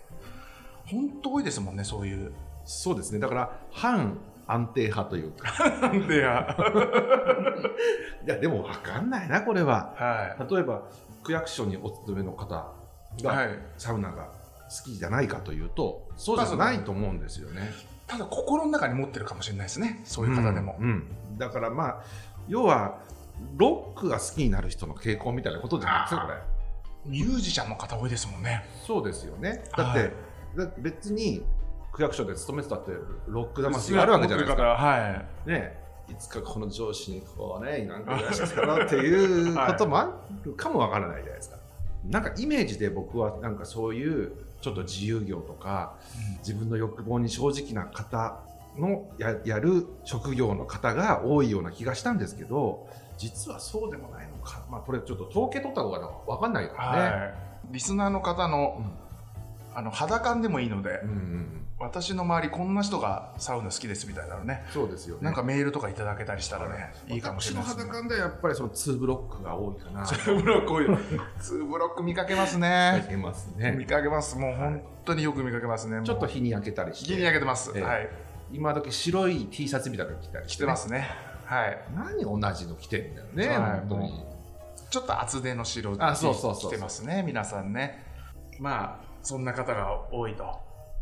[0.85, 2.31] 本当多いですもんねそういう。
[2.65, 3.19] そうですね。
[3.19, 5.53] だから反安定派というか。
[5.83, 6.55] 安定や
[8.25, 9.93] いやでも分かんないなこれは。
[9.97, 10.83] は例えば
[11.23, 12.71] 区役所にお勤めの方
[13.21, 13.59] が、いはい。
[13.77, 14.29] サウナが
[14.69, 17.71] 好きじゃないかというとそうじゃないと思うんですよね。
[18.07, 20.01] ただ心の中に持ってるかもしれないですね。
[20.03, 20.85] そういう方でも、うん
[21.31, 21.37] うん。
[21.37, 22.03] だからまあ
[22.47, 22.99] 要は
[23.57, 26.37] ロックが好きになる人の傾向みたいなことじゃないですかこれ。
[27.05, 28.65] ミュージシャンの方多いですもんね。
[28.85, 29.63] そうですよね。
[29.75, 30.11] だって、はい。
[30.57, 31.43] だって別に
[31.93, 32.91] 区役所で勤めてたって
[33.27, 34.63] ロック魂があるわけじゃないですか。
[34.63, 35.49] はい。
[35.49, 35.83] ね。
[36.09, 40.11] いつかこの上司にこうねなんかいらっしたなっていうこともあ
[40.43, 41.57] るかもわからないじゃないですか。
[42.05, 45.95] なんかイメージで僕はなんかそういうちょっと自由業とか
[46.39, 48.39] 自分の欲望に正直な方
[48.77, 56.99] のややる職業の方が多いような気がしたんですけど実はそうでもないのか、まあ、これちょっと統計取った方が分かんないからね。
[56.99, 57.33] はい。
[57.71, 58.83] リスナーの方の,、
[59.73, 64.65] あの肌感でもいいので、うんうんうん私の周りこんな人がサウナ好きですみたいなのね。
[64.71, 65.21] そうですよね。
[65.23, 67.17] なんかメールとかいただけたりしたらね、い。
[67.17, 67.83] いかもしれないですね。
[67.83, 70.05] 私の肌感ではやっぱりその2ブロックが多いかな。
[70.05, 70.85] ツーブロック多い。
[71.39, 73.03] ツーブロック見かけますね。
[73.05, 73.85] いけます見ね。
[73.85, 74.37] かけます。
[74.37, 75.97] もう本当によく見かけますね。
[75.97, 77.13] もうちょっと日に焼けたりして。
[77.13, 77.83] 日に焼けてます、ええ。
[77.83, 78.09] はい。
[78.51, 81.09] 今時白い T シャツみたいなの着たり着てますね。
[81.45, 81.77] はい。
[81.95, 83.79] 何同じの着てんだよね、はい。
[83.81, 84.25] 本当に。
[84.89, 86.71] ちょっと厚手の白あそうそうそう。
[86.71, 88.05] 着てますね皆さんね。
[88.59, 90.45] まあそんな方が多いと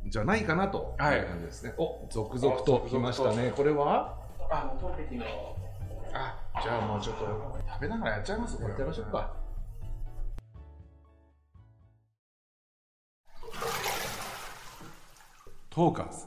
[0.07, 1.01] じゃないかなとい。
[1.01, 2.87] う感じですね、はい、お続々と。
[2.89, 3.53] 来ましたね。
[3.55, 4.17] これは？
[4.49, 5.25] あトンペの。
[6.13, 7.25] あじゃあもうちょっと
[7.69, 9.33] 食べながらやっちゃいますこれやっちゃいましょうか、
[15.69, 16.25] トーカーズ。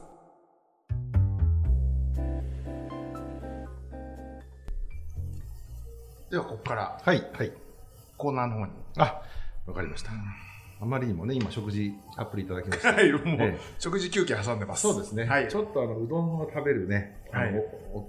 [6.31, 6.99] ではここから。
[7.05, 7.53] はいはい。
[8.17, 8.73] コーナーの方に。
[8.97, 9.23] あ
[9.67, 10.13] わかりました、
[10.81, 13.59] あまりにもね今食事アプリいただきましたはいもう、ええ。
[13.79, 14.83] 食事休憩挟んでます。
[14.83, 15.49] そうですね、はい。
[15.49, 17.55] ちょっとあのうどんを食べるね、あのはい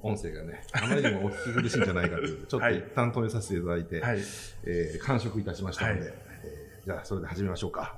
[0.01, 4.19] 音声がね、あまりにもお聞き苦しいんじゃないかという ちょっとはい一旦止めさせていただいて、はい。
[4.65, 6.09] えー完食いたしましたので、はい。
[6.43, 7.97] えーじゃあそれで始めましょうか。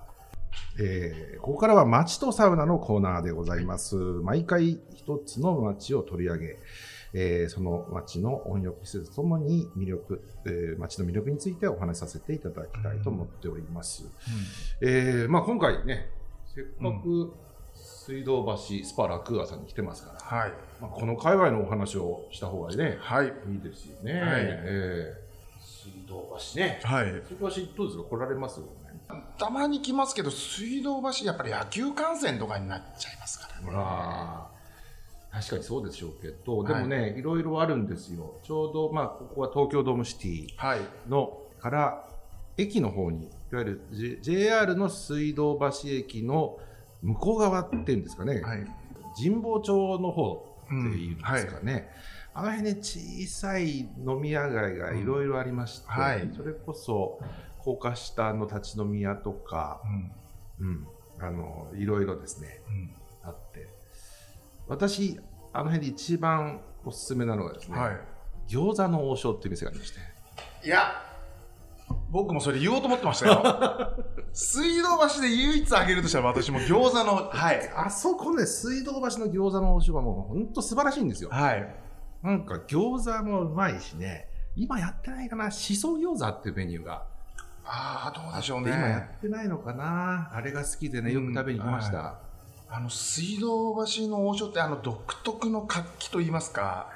[0.80, 3.96] えーここからは街とサウナのコーナーでございます。
[3.96, 6.58] 毎回一つの街を取り上げ、
[7.14, 14.06] えーその街の温浴施設ともに魅力、えー街の魅力についてお話しさせていただきたいと思っております。
[14.82, 16.10] えーまあ、今回ね、
[16.54, 17.34] せっかく
[17.76, 20.54] 水道橋スパラクーアさんに来てますから、はい。
[20.82, 23.28] まあ、この界隈のお話をした方がね、はい。
[23.52, 24.14] いいですよね。
[24.22, 24.42] はい。
[24.44, 25.28] えー
[25.60, 26.82] 水道橋ね。
[26.84, 27.06] はい。
[27.28, 28.04] 水道橋どうですか？
[28.10, 28.62] 来られます
[29.38, 33.68] たまに来ますけど水道橋やっぱり野球観戦とかになっちゃいますからね
[35.32, 38.36] 確かにそうでしょうけど、でもね、い、ろいろあるんですよ。
[38.44, 40.80] ちょうど、まあ、ここは東京ドームシティはい。
[41.08, 42.08] のから、
[42.58, 46.60] 駅の方に、いわゆる、J、JR の水道橋駅の
[47.02, 48.66] 向こう側っていうんですかね、はい。
[49.22, 51.66] 神保町の方っていうんですかうん。
[51.66, 51.90] ね、
[52.34, 56.30] あの辺に小さい飲み屋街がいろいろありまして、うんはい。
[56.36, 57.20] それこそ
[57.60, 59.82] 高架下の立ち飲み屋とか、
[60.60, 60.68] うん。
[60.68, 60.88] うん、
[61.20, 62.92] あのいろいろですねうん。
[63.24, 63.77] あって
[64.68, 65.20] 私
[65.54, 67.98] あの辺で一番おすすめなのがですね、はい。
[68.48, 70.00] 餃子の王将っていう店がありまして。
[70.64, 71.04] いや
[72.10, 73.94] 僕もそれ言おうと思ってましたよ。
[74.34, 77.70] 水道橋で唯一あげるとしたら私も餃子のはい。
[77.76, 81.30] あそこね水道橋の餃子の王将はもう本当素晴らしいんですよ。
[81.30, 81.76] はい。
[82.24, 84.30] なんか餃子もうまいしね。
[84.56, 85.52] 今やってないかな。
[85.52, 87.06] しそ餃子っていうメニューが。
[87.66, 90.30] ああどうでしょうで今やねってないのかな。
[90.34, 92.27] あれが好きでねよく食べに来ました、うん
[92.70, 96.90] あの水道橋の王将ってあの独特の活気といいますか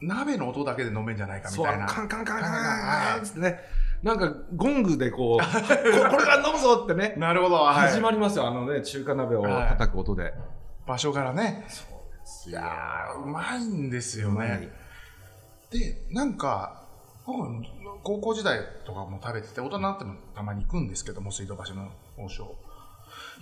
[0.00, 3.60] 鍋の音だけで飲めんじゃないかみそうたいなカンカンカンカンはいカンってね。
[4.02, 7.14] なんかゴングでこうこ これから飲むぞってね。
[7.16, 7.88] なるほど、はい。
[7.88, 10.34] 始まりますよあのね中華鍋を叩く音で、
[10.86, 11.66] 場所からね。
[12.46, 14.68] いいやーうまいんですよね。
[15.70, 16.84] でなんか
[17.24, 17.64] 僕
[18.02, 22.54] 高校時代とかも食べてて大人になってもたまに行くんですけども水道橋の王将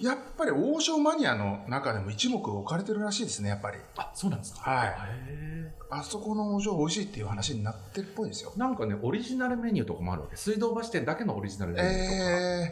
[0.00, 3.78] やっぱり王将マニアの中でも一目置かれてるらしいですねやっぱり。
[3.96, 4.70] あそうなんですか？
[4.70, 4.88] はい。
[5.28, 8.52] へあそこの王将美味しいっていう話になってるっぽいですよ。
[8.56, 10.36] ーなんかねオリジナルメニューとかもあるわけ。
[10.36, 12.06] 水道橋店だけのオリジナルメニューとか、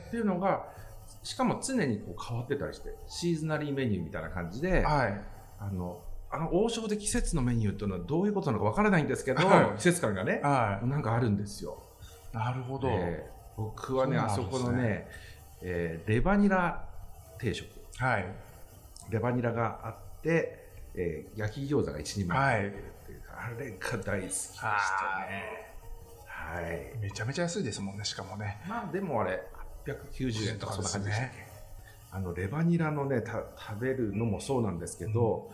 [0.03, 0.67] えっていうのが
[1.23, 5.21] しかも常にこう変わってたりしてシーズナリーメニューみたいな感じでー、はい。
[5.59, 6.03] あの
[6.33, 9.77] あの王将で季節のメニューっていうのはどういうことなのかわからないんですけど、はい。
[9.77, 11.83] 季節感がねはなんかあるんですよ。
[12.33, 14.17] いなるほど、で僕はね。
[14.17, 15.09] あそこのね、
[15.61, 16.89] えーレバニラ
[17.41, 17.67] 定食。
[17.97, 18.27] はい。
[19.11, 22.39] レバニラがあって、えー焼き餃子が一人前。
[22.39, 23.17] 入ってるってい。
[23.17, 24.67] う、あれが大好きでした
[25.29, 25.71] ね。
[26.27, 26.99] はい。
[27.01, 28.61] めちゃめちゃ安いですもんねしかもね。
[28.69, 29.43] まあでもあれ
[29.87, 31.47] 890円とかそんな感じでしたっけ、
[32.13, 35.51] あのレバニラのねた食べるのもそうなんですけど、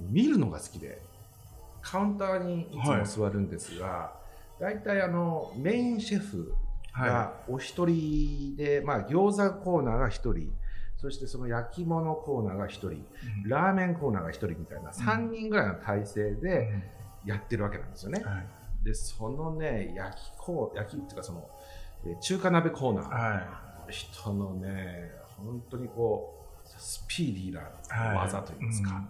[0.00, 1.00] 見るのが好きで
[1.80, 4.12] カウンターにいつも座るんですが、
[4.58, 6.54] 大体あのメインシェフ
[6.92, 10.52] はがお一人で、まあ餃子コーナーが一人
[11.00, 13.04] そしてその焼き物コーナーが一人い、
[13.46, 16.40] ラーメンコーナーが一人みたいな3人ぐらいの体制うん。
[16.40, 16.82] で
[17.24, 18.22] やってるわけなんですよね。
[18.24, 18.46] はい。
[18.84, 21.48] でそのね焼きコー焼きっていうかその
[22.04, 23.12] えー中華鍋コーナー、はい。
[23.12, 29.04] あの人のね本当にこうスピーディーな技といいますか、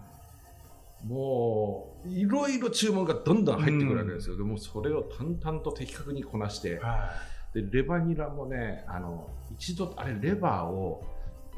[1.05, 7.11] もういろいろ注文がどんどん入ってくるわけですよ、でもそれを淡々と的確にこなして、は
[7.55, 11.03] でレバニラもねあの一度あれレバーを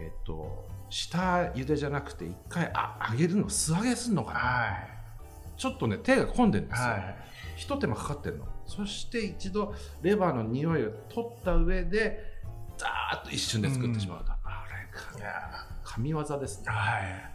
[0.01, 4.89] えっと下茹でじゃなくて一回あ揚げるの素揚げすんのかいな、はい。
[5.57, 7.17] ちょっとね手が込んでるんですよ、はい。
[7.57, 8.47] ひと手間かかってるの。
[8.67, 12.25] そして一度レバーの匂いを取った上で
[12.79, 14.65] ザーッと一瞬で作ってしまうと、あ
[15.15, 16.67] れいや神業ですね。
[16.69, 17.31] はい。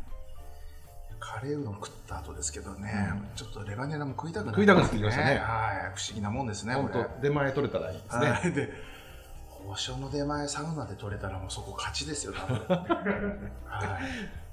[1.19, 5.37] カレーうどん食った後ですけどね、ちょっとレバニラも食いたくな食いたくなってきましたね。
[5.37, 5.97] はい。
[5.97, 8.51] 不思議なもんですね本当出前取れたらいいですね、はい。
[8.51, 8.69] で
[9.67, 12.57] 王将の出前サウナで取れたらもうそこ勝ちですよ多分。
[13.65, 13.99] は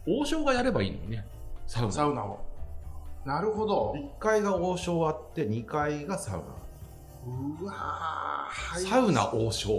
[0.07, 1.27] 王将がやればいいのにね
[1.67, 1.93] サウいナ。
[1.93, 2.41] サウナを。
[3.25, 3.93] なるほど。
[3.97, 6.43] 1階が王将あって2階がサウ
[7.61, 9.71] うわはいサウナ王将。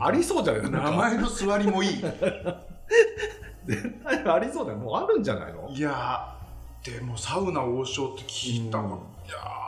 [0.00, 0.70] ありそうじゃない？
[0.70, 1.96] 名前の座りもいい。
[3.66, 4.78] 絶対ありそうだよ。
[4.78, 5.68] もうあるんじゃないの？
[5.70, 8.92] いやーでもサウナ王将って聞いたの、うん。
[8.92, 8.94] い
[9.30, 9.61] やー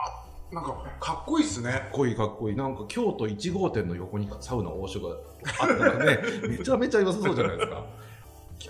[0.55, 1.71] なんかかっこいいっすね。
[1.71, 2.55] かっこいいかっこいい。
[2.55, 5.15] なんか京都1号店の横にサウナ王将が
[5.59, 7.83] あったらね めちゃめちゃ良さそうじゃないですか。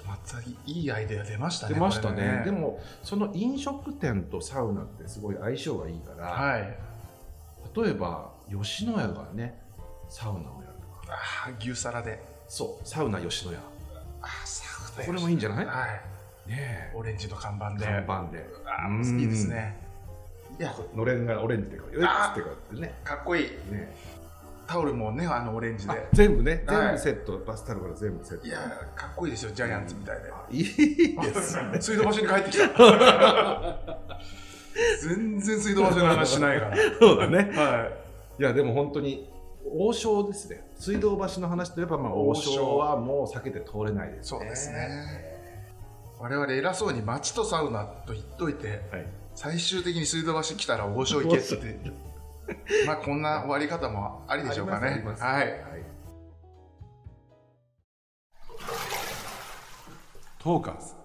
[0.08, 2.42] またいいアイデア出ましたね出ましたこれね。
[2.44, 6.78] でもその飲食店とサウナってすごい相性がいいから、はい。
[7.76, 9.62] 例えば吉野家がね
[10.10, 11.14] サウナをやるとか。
[11.14, 12.20] あー牛皿で。
[12.48, 13.60] そうサウナ吉野家。
[14.22, 15.66] あーサウナこれもいいんじゃない？
[15.68, 16.50] はい。
[16.50, 17.86] ねオレンジの看板で。
[17.86, 18.46] 看板で。
[18.66, 19.85] あうんーいいですね
[20.60, 23.00] いやのれんがオレンジでこううあっつってこうやってね。
[23.04, 23.44] かっこいい。
[23.72, 23.96] ね。
[24.68, 26.64] タオルもねあのオレンジあで全部ね。
[26.66, 26.78] はい。
[26.78, 28.48] 全部セット、バスタオルから全部セット。
[28.48, 28.60] いや
[28.96, 30.32] かっこいいですよジャイアンツみたいで。
[30.52, 30.64] いい
[31.22, 31.82] ですね。
[31.82, 32.68] 水道橋に帰ってきた。
[35.02, 36.78] 全然水道橋の話しないから。
[37.00, 37.52] そうだね。
[37.56, 37.90] は
[38.40, 38.44] い。
[38.44, 39.30] やでも本当に
[39.66, 40.66] 王将ですね。
[40.78, 44.24] 水道橋の話といえばまあ王王将将はもう避けて通れないですね。
[44.24, 45.36] そうですね。
[46.20, 49.06] 我々偉そうに街とサウナと言っといてはい
[49.36, 51.80] 最終的に水道橋来たら王将行けって。
[52.88, 54.88] まあこんな終わり方もありでしょうかね。
[54.88, 55.24] はいあります。
[60.40, 60.96] トーカーズ。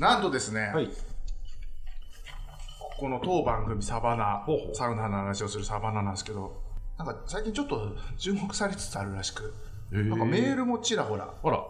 [0.00, 0.90] なんとですね、はい。
[3.00, 4.44] この当番組サバナ
[4.74, 6.62] サウナの話をするサバナなんですけど
[6.98, 9.54] なんか最近ちょっと注目されつつあるらしく
[9.90, 11.64] なんかメールもちらほらあら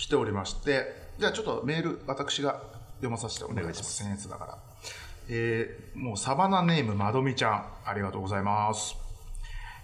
[0.00, 2.62] 来ておりましてじゃあちょっとメール私が
[2.96, 4.02] 読まさせてお願いします。
[4.02, 4.58] 僭越だから。
[5.28, 8.96] えーもうサバナネームまどみちゃんありがとうございます、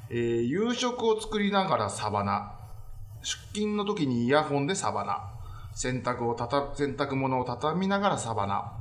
[0.09, 2.55] えー夕食を作りながらサバナ。
[3.23, 5.35] 出勤の時にイヤホンでサバナ。
[5.75, 8.73] 洗濯をたた洗濯物を畳みながらサバナ。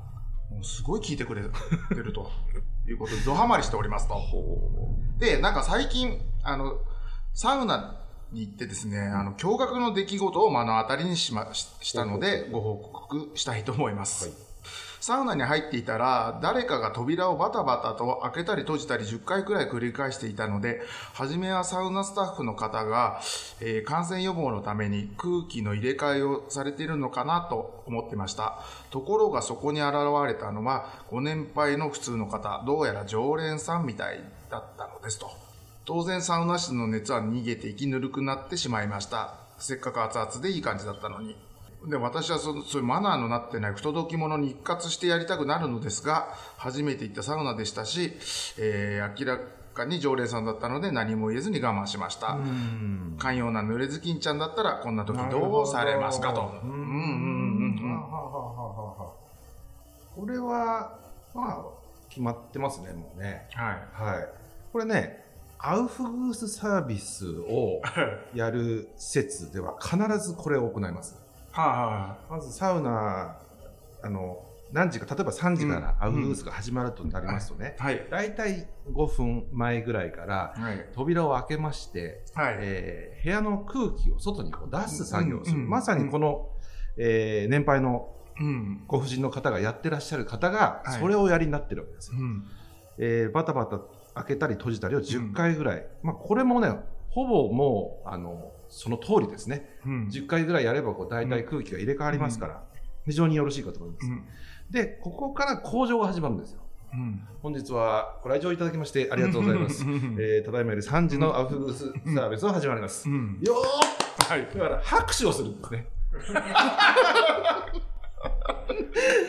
[0.50, 1.50] もうすごい聞いてくれて
[1.96, 2.32] ると。
[2.88, 4.16] いうことでドハマりしておりますと。
[5.18, 6.78] でなんか最近あの
[7.34, 14.46] サウナに行ってですね、あの驚愕の出来事を目の当たりにしまししたのでご報告したいと思います、はい。
[15.00, 20.82] サウナに入っていたら誰かが扉をバタバタと開けたり閉じたり10回くらい繰り返していたので
[21.14, 23.22] 初めはサウナスタッフの方が、
[23.62, 28.64] えー感染予防のために空気の入れ替えをされているのかなと思ってました。
[28.90, 29.94] ところがそこに現
[30.26, 35.45] れたのはご年配の普通の方どうやら常連さんみたいだったのですと
[35.86, 39.36] 当然サウナ室の熱は逃げて息ぬるくなってしまいました。
[39.60, 41.38] せっかく熱々でいい感じだったのに。
[41.88, 48.14] で私はそそういうマナーのなってない不届き者に一括してやりたくなるのですが初めて行ったサウナでしたし、
[48.58, 49.40] えー明ら
[49.76, 53.18] かに常連さんだったので何も言えずに我慢しました、ん。
[53.20, 56.60] 寛容な濡れずきんちゃんだったらこんな時どうされますかと。
[56.64, 56.72] うん。
[56.72, 56.78] うん。
[56.78, 56.86] うん。
[56.86, 57.76] うん。
[57.76, 58.02] うん。
[60.16, 60.98] これは
[61.36, 61.66] まあ
[62.10, 63.48] 決まってますねもうね。
[63.54, 63.76] はい。
[63.94, 64.28] はい。
[64.72, 65.26] これね
[65.60, 67.82] アウフグースサービスを
[68.34, 71.16] やる施設では必ずこれを行います。
[71.52, 73.38] はまずサウナ
[74.04, 78.08] あの何時か例えば3時からアウフグースが始まるとなりますとね、いはい。
[78.10, 80.86] 大体5分前ぐらいからはい。
[80.94, 82.58] 扉を開けまして、はい。
[82.60, 86.50] えー部屋の空気を外にこう出す作業をする、うんうんまさにこの、
[86.98, 88.84] えー年配のうん。
[88.86, 91.00] ご婦人の方がやってらっしゃる方がはい。
[91.00, 92.44] それをやりになってるわけですよ、うん。
[92.98, 93.80] えーバタバタ
[94.16, 96.70] 開けたり閉じたりを10回ぐらい、まあ、これもね
[97.10, 99.78] ほぼもうあのその通りですね。
[99.86, 100.08] うん。
[100.08, 102.64] 10回ぐらいやればこう大体空気が入れ替わりますから、
[103.06, 104.26] 非常によろしいかと思います、うん。
[104.72, 106.62] でここから工場が始まるんですよ。
[106.94, 107.28] うん。
[107.42, 113.40] 本日はご来場いただきましてありがとうございます、えーただいまより3時のアウフグースサービスを始まります、うん。
[113.42, 114.42] よはい。
[114.42, 115.88] ーだから拍手をするんですね。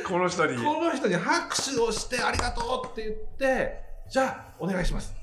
[0.07, 0.57] この人に。
[0.57, 5.15] この人に拍手をしてありがとうって言ってじゃあお願いします。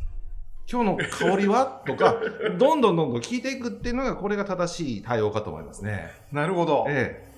[0.70, 1.82] 今日の香りは？
[1.86, 2.16] とか
[2.58, 6.12] どんどんどんどん聞いていくっていうのがこれが正しい対応かと思いますね。
[6.32, 6.86] なるほど。
[6.90, 7.32] え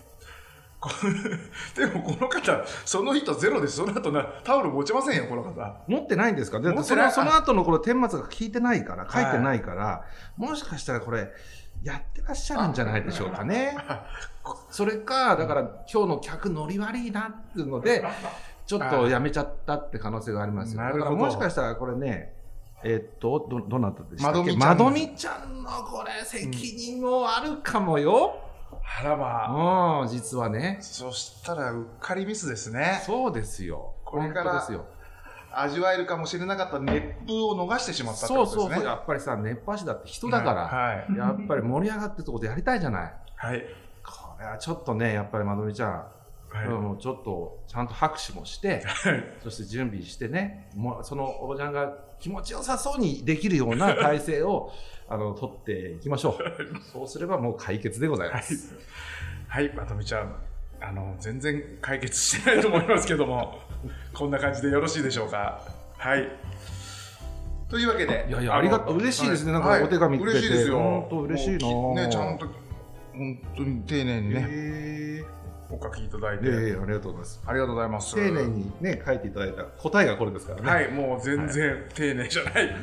[1.75, 3.77] でもこの方その人ゼロです。
[3.77, 5.51] その後なタオル持ちませんよこの方。
[5.87, 6.59] え持ってないんですか？
[6.59, 10.03] だってそのその後のこの顛末が聞いてないから書いてないから、
[10.37, 11.31] もしかしたらこれ
[11.83, 13.75] やってらっしゃるんじゃないでしょうかね。
[14.69, 18.03] それかだから今日の客ノリ悪いなっていうので
[18.65, 20.81] ちょっとやめちゃったって可能性がありますよ。
[20.81, 21.05] なるほど。
[21.05, 22.33] だからもしかしたらこれね
[22.83, 24.55] えっとどどなたでしたっけ？
[24.57, 28.35] まどみちゃんのこれ責任もあるかもよ、
[29.01, 30.01] あらまあ。
[30.01, 30.77] うん、実はね。
[30.81, 33.01] そしたらうっかりミスですね。
[33.05, 33.93] そうですよ。
[34.03, 34.85] これからですよ。
[35.57, 38.75] 味わえるかもしれなかった熱風を逃してしまったってそうことですね。
[38.75, 41.15] そうそうやっぱりさ熱波師だって人だから、はい。
[41.15, 43.13] やっぱり盛り上がってるとこでやりたいじゃない。
[43.35, 43.63] はい。
[44.03, 46.05] これはちょっとねやっぱりまどみちゃん、
[46.49, 46.67] はい。
[46.67, 49.23] うんちょっとちゃんと拍手もしてはい。
[49.43, 54.71] そして準備してねもうそのおばちゃんが気持ちよさそうにできるような体制を
[55.07, 56.81] あの取っていきましょう。
[56.81, 58.73] そうすればもう解決でございます、
[59.47, 59.71] はい。
[59.75, 60.35] まとめちゃん
[60.81, 63.59] あの全然解決してないと思いますけども
[64.13, 65.61] こんな感じでよろしいでしょうか？
[65.97, 66.27] はい。
[67.69, 69.51] というわけでいやいやありがとう嬉しいですね。
[69.51, 70.77] なんかお手紙嬉しいですよ。
[70.77, 72.05] 本当嬉しいな。
[72.05, 72.45] ねちゃんと
[73.13, 75.25] 本当に丁寧にね、へ
[75.69, 77.41] お書きいただいて、ええありがとうございます。
[77.45, 78.15] ありがとうございます。
[78.15, 80.69] 丁寧にね、書いていただいた答えがこれですからね。
[80.69, 82.75] はい、もう全然丁寧じゃない、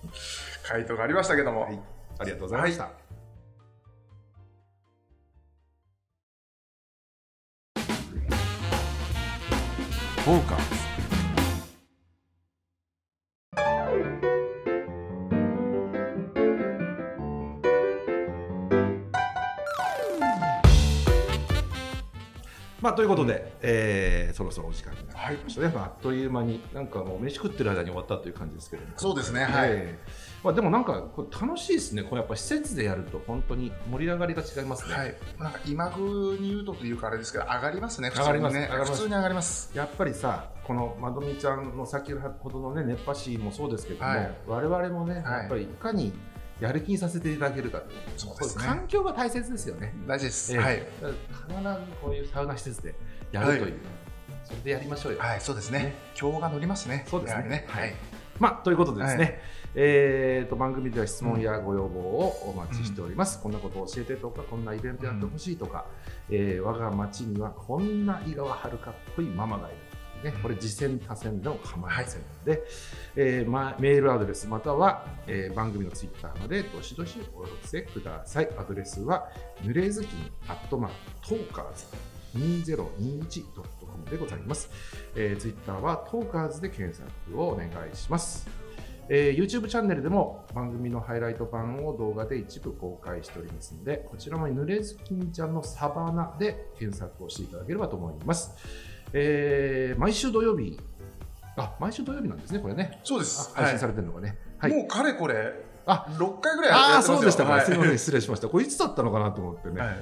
[0.66, 1.80] 回答がありましたけども、はい
[2.20, 2.90] ありがとうございました。
[10.22, 10.89] フォーカス
[22.80, 29.70] まあ、ということで、えーそろそろお時間になりましたね、まあ、あっという間に、なんかもう飯食ってる間に終わったという感じですけれども、そうですね、はい。
[29.70, 34.94] ええまあ、でもなんかこれ楽しいですね、これやっぱ施設でやると本当に盛り上がりが違いますね。
[34.94, 38.08] はい、なんか今風に言うとというかあれですけど上がりますね。
[38.08, 38.54] 普通上がります。
[38.54, 38.66] にね。
[38.66, 38.92] 上がります。
[38.92, 39.70] 普通に上がります。
[39.74, 44.30] やっぱりさ、このまどみちゃんの先ほどのね、熱波師もそうですけども、はい。
[44.46, 45.24] 我々もね、はい。
[45.40, 46.12] やっぱりいかに
[46.60, 47.82] やる気にさせていただけるか
[48.16, 48.64] そうですね。
[48.64, 49.94] 環境が大切ですよね。
[50.06, 50.58] 大事です、ええ。
[50.58, 52.94] はい、必ずこういうサウナ施設で
[53.32, 53.72] やるという、はい。
[54.44, 55.18] それでやりましょうよ。
[55.20, 55.94] はい、そうですね。
[56.20, 57.04] 今日が乗りますね。
[57.08, 57.44] そうですね。
[57.44, 57.64] ね。
[57.68, 57.94] はい、
[58.38, 59.40] まあ、ということでですね、はい。
[59.76, 65.86] えーと番組では質問やご要望をお待ちしております、こんなことを教えてとかこんなイベントやってほしいとか、
[66.28, 69.76] えー我が町にはこんな井川遥かっこいいママがいる、
[70.22, 72.62] ね、これ次戦多戦でも構いませんので、
[73.16, 79.28] えーまメールアドレスまたは、えー番組のツイッターまでどしどしお寄せくださいアドレスは
[79.64, 80.08] ぬれずきん
[80.48, 80.90] アットマー
[81.22, 81.86] クトーカーズ
[82.36, 84.70] 2021.com でございます。
[85.16, 88.46] えー、ツイッターはトーカーズで検索をお願いします。
[89.08, 98.52] えー YouTube チャンネルでも番組のハイライト版を動画で一部公開しておりますので、こちらもぬれずきんちゃんのサバナで検索をしていただければと思います。
[99.12, 100.78] えー毎週土曜日、
[101.56, 103.00] あ、毎週土曜日なんですね、これね。
[103.04, 104.38] そうですあ配信されてるのがね。
[104.58, 104.72] はい。
[104.72, 105.52] もうかれこれ
[105.86, 107.52] あ6回ぐらいあそうでしたか。
[107.52, 108.48] はいすみません、失礼しました。
[108.48, 109.80] これいつだったのかなと思ってね。
[109.80, 109.96] はい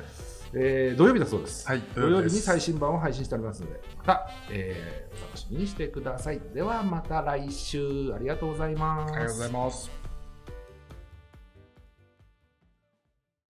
[0.55, 1.67] えー土曜日だそうです。
[1.69, 6.41] はい土曜日に最新版を配信しておりますので、また、えーお楽しみにしてください。
[6.55, 9.15] ではまた来週ありがとうございます。
[9.15, 9.97] ありがとうございます